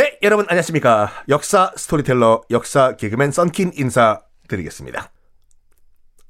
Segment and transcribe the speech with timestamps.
[0.00, 1.12] 네, 여러분 안녕하십니까.
[1.28, 5.10] 역사 스토리텔러, 역사 개그맨 썬킴 인사드리겠습니다.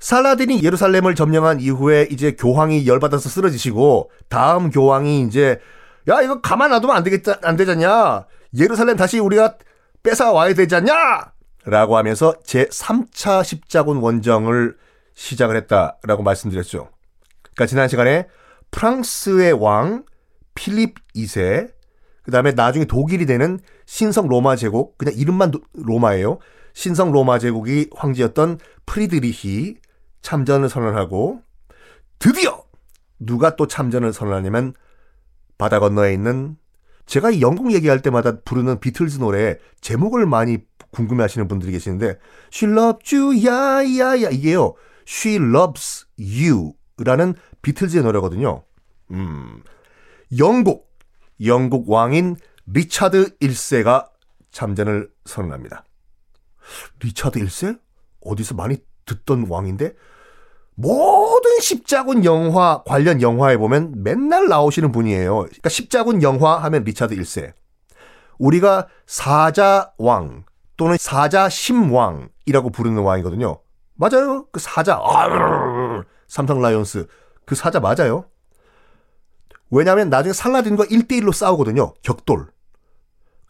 [0.00, 5.60] 살라딘이 예루살렘을 점령한 이후에 이제 교황이 열받아서 쓰러지시고 다음 교황이 이제
[6.08, 8.24] 야 이거 가만 놔두면 안 되겠다 안 되잖냐
[8.56, 9.58] 예루살렘 다시 우리가
[10.02, 11.34] 뺏어 와야 되지 않냐
[11.66, 14.78] 라고 하면서 제 3차 십자군 원정을
[15.12, 16.88] 시작을 했다라고 말씀드렸죠.
[17.42, 18.28] 그러니까 지난 시간에
[18.70, 20.06] 프랑스의 왕
[20.54, 21.76] 필립 2세
[22.28, 26.40] 그 다음에 나중에 독일이 되는 신성 로마 제국 그냥 이름만 로마예요.
[26.74, 29.76] 신성 로마 제국이 황제였던 프리드리히
[30.20, 31.40] 참전을 선언하고
[32.18, 32.64] 드디어
[33.18, 34.74] 누가 또 참전을 선언하냐면
[35.56, 36.58] 바다 건너에 있는
[37.06, 40.58] 제가 이 영국 얘기할 때마다 부르는 비틀즈 노래 제목을 많이
[40.90, 42.18] 궁금해 하시는 분들이 계시는데
[42.52, 44.74] She loves you, 야야야 이게요.
[45.08, 48.64] She loves you 라는 비틀즈의 노래거든요.
[49.12, 49.62] 음.
[50.36, 50.87] 영국,
[51.44, 52.36] 영국 왕인
[52.66, 54.08] 리차드 1세가
[54.50, 55.84] 참전을 선언합니다.
[57.02, 57.78] 리차드 1세?
[58.20, 59.94] 어디서 많이 듣던 왕인데
[60.74, 65.36] 모든 십자군 영화 관련 영화에 보면 맨날 나오시는 분이에요.
[65.38, 67.52] 그러니까 십자군 영화 하면 리차드 1세.
[68.38, 70.44] 우리가 사자왕
[70.76, 73.60] 또는 사자심왕이라고 부르는 왕이거든요.
[73.94, 74.46] 맞아요.
[74.52, 75.00] 그 사자.
[76.28, 77.08] 삼성 라이온스.
[77.44, 78.26] 그 사자 맞아요.
[79.70, 81.94] 왜냐하면 나중에 살라딘과 1대1로 싸우거든요.
[82.02, 82.46] 격돌.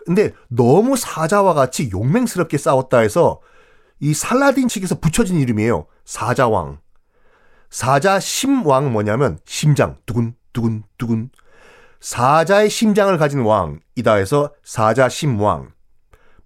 [0.04, 3.40] 근데 너무 사자와 같이 용맹스럽게 싸웠다 해서
[4.00, 5.86] 이 살라딘 측에서 붙여진 이름이에요.
[6.04, 6.80] 사자왕.
[7.70, 11.30] 사자 심왕 뭐냐면 심장 두근 두근 두근
[12.00, 15.72] 사자의 심장을 가진 왕이다 해서 사자 심왕.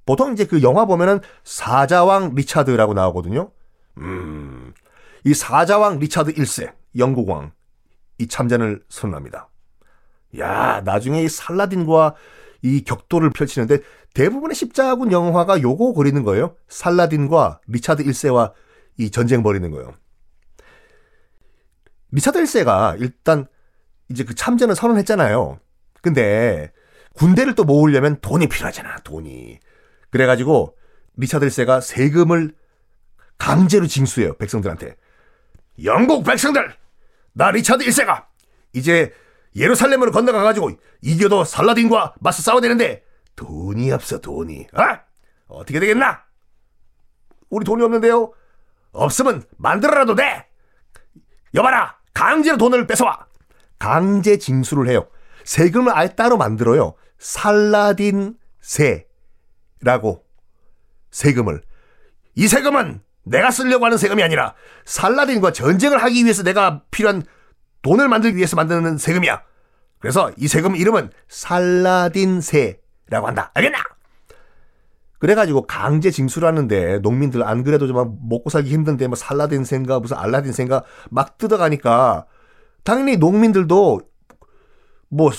[0.05, 3.53] 보통 이제 그 영화 보면은 사자왕 리차드라고 나오거든요.
[3.99, 4.75] 음.
[5.25, 7.53] 이 사자왕 리차드 1세 영국 왕
[8.23, 9.49] 이 참전을 선언합니다.
[10.39, 12.15] 야, 나중에 이 살라딘과
[12.63, 13.79] 이 격돌을 펼치는데
[14.15, 16.57] 대부분의 십자군 영화가 요거 그리는 거예요.
[16.69, 18.53] 살라딘과 리차드 1세와
[18.99, 19.95] 이 전쟁 벌이는 거예요.
[22.13, 23.47] 리차드 1세가 일단
[24.09, 25.59] 이제 그 참전을 선언했잖아요.
[26.03, 26.73] 근데
[27.15, 29.59] 군대를 또 모으려면 돈이 필요하잖아, 돈이.
[30.11, 30.77] 그래가지고
[31.17, 32.55] 리차드 1세가 세금을
[33.39, 34.97] 강제로 징수해요, 백성들한테.
[35.85, 36.75] 영국 백성들!
[37.33, 38.27] 나 리차드 1세가
[38.75, 39.13] 이제
[39.55, 40.71] 예루살렘으로 건너가가지고
[41.03, 43.05] 이교도 살라딘과 맞서 싸워야 되는데
[43.37, 44.69] 돈이 없어, 돈이.
[44.75, 45.01] 아?
[45.47, 46.23] 어떻게 되겠나?
[47.51, 48.33] 우리 돈이 없는데요?
[48.93, 50.47] 없으면 만들어라도 돼!
[51.55, 51.99] 여봐라!
[52.15, 53.27] 강제로 돈을 뺏어와.
[53.79, 55.09] 강제 징수를 해요.
[55.45, 56.95] 세금을 아예 따로 만들어요.
[57.19, 60.25] 살라딘 세라고
[61.11, 61.63] 세금을.
[62.35, 64.55] 이 세금은 내가 쓰려고 하는 세금이 아니라
[64.85, 67.23] 살라딘과 전쟁을 하기 위해서 내가 필요한
[67.83, 69.43] 돈을 만들기 위해서 만드는 세금이야.
[69.99, 73.51] 그래서 이 세금 이름은 살라딘세라고 한다.
[73.55, 73.79] 알겠나?
[75.19, 80.83] 그래가지고 강제 징수를 하는데 농민들 안 그래도 좀 먹고 살기 힘든데 뭐 살라딘센가 무슨 알라딘센가
[81.11, 82.27] 막 뜯어가니까
[82.83, 84.01] 당연히 농민들도
[85.09, 85.31] 뭐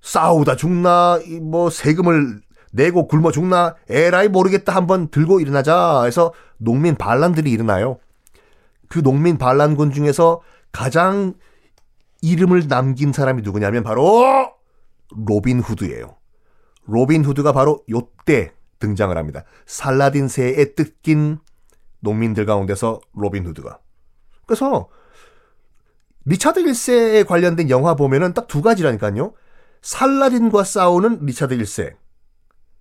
[0.00, 2.40] 싸우다 죽나 뭐 세금을
[2.72, 7.98] 내고 굶어 죽나 에라이 모르겠다 한번 들고 일어나자 해서 농민 반란들이 일어나요.
[8.88, 10.40] 그 농민 반란군 중에서
[10.72, 11.34] 가장
[12.26, 14.52] 이름을 남긴 사람이 누구냐면 바로
[15.14, 16.16] 로빈 후드예요.
[16.86, 19.44] 로빈 후드가 바로 요때 등장을 합니다.
[19.66, 21.38] 살라딘 세에 뜯긴
[22.00, 23.78] 농민들 가운데서 로빈 후드가.
[24.46, 24.88] 그래서
[26.24, 29.34] 리차드 1세에 관련된 영화 보면은 딱 두 가지라니까요.
[29.82, 31.94] 살라딘과 싸우는 리차드 1세.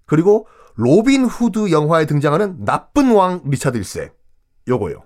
[0.08, 4.12] 그리고 로빈 후드 영화에 등장하는 나쁜 왕 리차드 1세.
[4.68, 5.04] 요거요.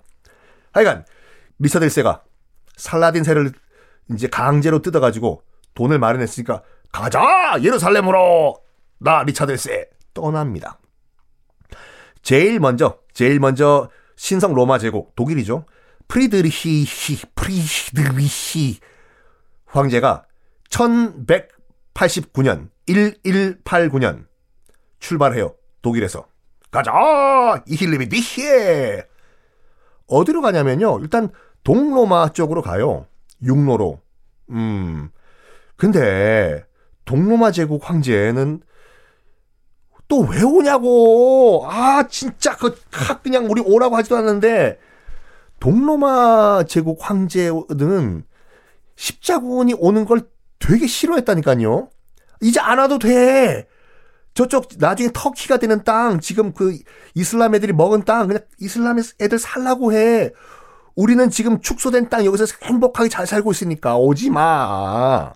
[0.72, 1.04] 하여간
[1.58, 2.22] 리차드 1세가
[2.76, 3.52] 살라딘 세를
[4.12, 5.42] 이제 강제로 뜯어가지고
[5.74, 6.62] 돈을 마련했으니까
[6.92, 8.56] 가자 예루살렘으로
[8.98, 10.78] 나 리차드 1세 떠납니다.
[12.22, 15.64] 제일 먼저 제일 먼저 신성 로마 제국 독일이죠.
[16.08, 16.86] 프리드리히
[17.34, 18.78] 프리드리히
[19.66, 20.24] 황제가
[20.68, 24.26] 1189년 1189년
[24.98, 25.54] 출발해요.
[25.82, 26.26] 독일에서
[26.70, 26.92] 가자
[27.66, 29.04] 이힐리미 니히에
[30.06, 30.98] 어디로 가냐면요.
[31.00, 31.30] 일단
[31.64, 33.06] 동로마 쪽으로 가요.
[33.42, 34.00] 육로로.
[34.50, 35.10] 음.
[35.76, 36.64] 근데
[37.04, 38.60] 동로마 제국 황제는
[40.08, 41.64] 또 왜 오냐고.
[41.68, 42.76] 아, 진짜 그
[43.22, 44.78] 그냥 우리 오라고 하지도 않는데
[45.60, 48.24] 동로마 제국 황제는
[48.96, 50.22] 십자군이 오는 걸
[50.58, 51.90] 되게 싫어했다니까요.
[52.42, 53.68] 이제 안 와도 돼.
[54.34, 56.76] 저쪽 나중에 터키가 되는 땅, 지금 그
[57.14, 60.30] 이슬람 애들이 먹은 땅, 그냥 이슬람 애들 살라고 해.
[61.00, 65.32] 우리는 지금 축소된 땅 여기서 행복하게 잘 살고 있으니까 오지 마.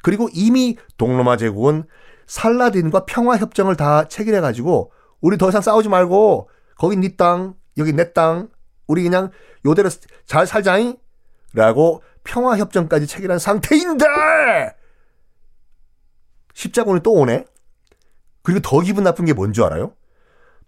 [0.00, 1.82] 그리고 이미 동로마 제국은
[2.26, 6.48] 살라딘과 평화 협정을 다 체결해 가지고 우리 더 이상 싸우지 말고
[6.78, 8.48] 거기 네 땅, 여기 내 땅,
[8.86, 9.32] 우리 그냥
[9.66, 9.88] 요대로
[10.24, 10.98] 잘 살자잉?
[11.52, 14.04] 라고 평화 협정까지 체결한 상태인데
[16.52, 17.44] 십자군이 또 오네?
[18.44, 19.94] 그리고 더 기분 나쁜 게 뭔 줄 알아요?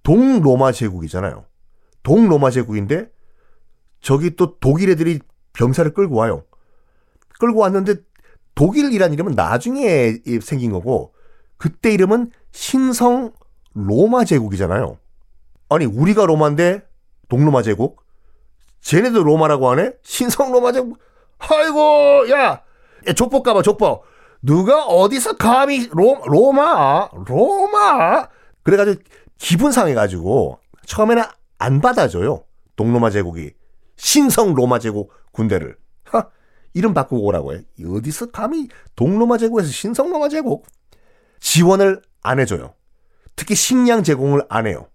[0.03, 1.45] 동로마 제국이잖아요.
[2.03, 3.11] 동로마 제국인데
[4.07, 5.19] 저기 또 독일 애들이
[5.53, 6.45] 병사를 끌고 와요.
[7.41, 7.97] 끌고 왔는데
[8.55, 11.13] 독일이란 이름은 나중에 생긴 거고
[11.57, 13.33] 그때 이름은 신성
[13.75, 14.97] 로마 제국이잖아요.
[15.71, 16.87] 아니 우리가 로마인데
[17.29, 18.05] 동로마 제국?
[18.81, 19.95] 쟤네도 로마라고 하네?
[20.05, 20.99] 신성 로마 제국?
[21.39, 22.63] 아이고 야,
[23.09, 24.05] 야 족보 까봐 족보.
[24.41, 28.29] 누가 어디서 감히 로, 로마 로마
[28.63, 29.03] 그래가지고
[29.37, 31.25] 기분 상해가지고 처음에는
[31.59, 32.45] 안 받아줘요.
[32.77, 33.51] 동로마 제국이
[33.97, 36.29] 신성 로마 제국 군대를 하,
[36.75, 37.63] 이름 바꾸고 오라고 해.
[37.85, 40.67] 어디서 감히 동로마 제국에서 신성 로마 제국
[41.41, 42.75] 지원을 안 해줘요.
[43.35, 44.89] 특히 식량 제공을 안 해요.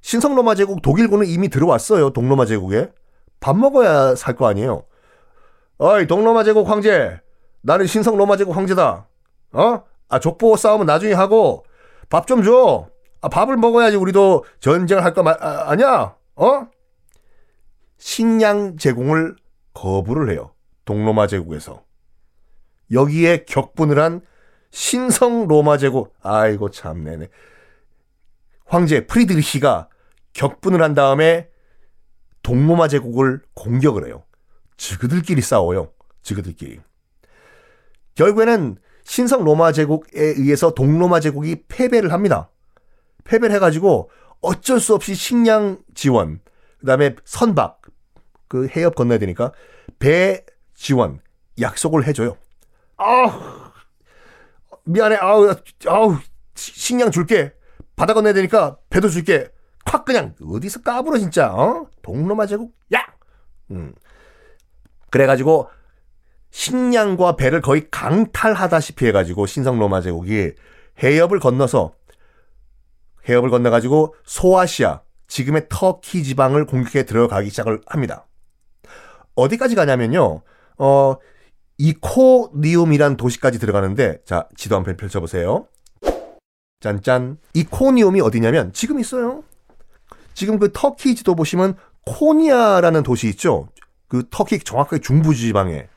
[0.00, 2.10] 신성 로마 제국 독일군은 이미 들어왔어요.
[2.10, 2.90] 동로마 제국에
[3.40, 4.84] 밥 먹어야 살 거 아니에요.
[5.78, 7.20] 어이 동로마 제국 황제
[7.62, 9.08] 나는 신성 로마 제국 황제다.
[9.52, 9.82] 어?
[10.08, 11.64] 아 족보 싸움은 나중에 하고
[12.08, 12.88] 밥 좀 줘.
[13.20, 16.14] 아, 밥을 먹어야지 우리도 전쟁을 할 거 아, 아니야?
[16.36, 16.68] 어?
[17.98, 19.36] 식량 제공을
[19.74, 20.52] 거부를 해요.
[20.84, 21.84] 동로마 제국에서.
[22.92, 24.20] 여기에 격분을 한
[24.70, 26.14] 신성 로마 제국.
[26.22, 27.28] 아이고 참내네.
[28.64, 29.88] 황제 프리드리히가
[30.32, 31.48] 격분을 한 다음에
[32.42, 34.24] 동로마 제국을 공격을 해요.
[34.76, 35.92] 지그들끼리 싸워요.
[36.22, 36.80] 지그들끼리.
[38.14, 42.50] 결국에는 신성 로마 제국에 의해서 동로마 제국이 패배를 합니다.
[43.24, 44.10] 패배를 해가지고
[44.40, 46.40] 어쩔 수 없이 식량 지원,
[46.78, 47.80] 그 다음에 선박,
[48.48, 49.52] 그 해협 건너야 되니까
[49.98, 50.44] 배
[50.74, 51.20] 지원
[51.60, 52.36] 약속을 해줘요.
[52.96, 53.72] 아
[54.84, 55.16] 미안해.
[55.16, 55.54] 아우,
[55.88, 56.16] 아우,
[56.54, 57.52] 식량 줄게.
[57.96, 59.48] 바다 건너야 되니까 배도 줄게.
[59.84, 61.52] 확 그냥 어디서 까불어 진짜.
[61.52, 61.86] 어?
[62.02, 62.74] 동로마 제국.
[62.94, 63.04] 야.
[63.70, 63.94] 음.
[65.10, 65.68] 그래가지고
[66.50, 70.52] 식량과 배를 거의 강탈하다시피 해가지고 신성 로마 제국이
[71.02, 71.94] 해협을 건너서
[73.28, 78.26] 해협을 건너가지고 소아시아 지금의 터키 지방을 공격해 들어가기 시작을 합니다.
[79.34, 80.42] 어디까지 가냐면요.
[80.78, 81.16] 어
[81.78, 85.66] 이코니움이란 도시까지 들어가는데 자 지도 한번 펼쳐 보세요.
[86.80, 89.42] 짠짠 이코니움이 어디냐면 지금 있어요.
[90.34, 93.68] 지금 그 터키 지도 보시면 코니아라는 도시 있죠.
[94.08, 95.88] 그 터키 정확하게 중부 지방에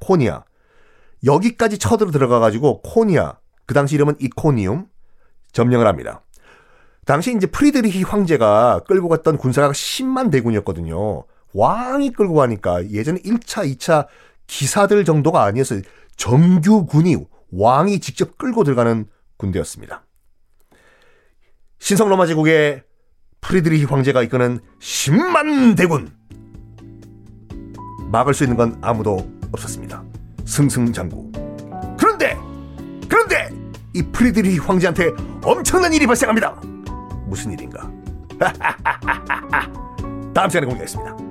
[0.00, 0.44] 코니아
[1.24, 4.88] 여기까지 쳐들어 들어가 가지고 코니아 그 당시 이름은 이코니움
[5.52, 6.22] 점령을 합니다.
[7.04, 11.24] 당시 이제 프리드리히 황제가 끌고 갔던 군사가 10만 대군이었거든요.
[11.52, 14.06] 왕이 끌고 가니까 예전에 1차, 2차
[14.46, 15.82] 기사들 정도가 아니었어요.
[16.16, 17.16] 정규군이
[17.52, 19.06] 왕이 직접 끌고 들어가는
[19.36, 20.04] 군대였습니다.
[21.78, 22.82] 신성 로마 제국의
[23.40, 26.12] 프리드리히 황제가 이끄는 10만 대군
[28.12, 30.04] 막을 수 있는 건 아무도 없었습니다.
[30.44, 31.32] 승승장구.
[31.98, 32.36] 그런데
[33.08, 33.48] 그런데
[33.94, 35.10] 이 프리드리히 황제한테
[35.42, 36.60] 엄청난 일이 발생합니다.
[37.30, 37.88] 무슨 일인가?
[40.34, 41.29] 다음 시간에 공개하겠습니다.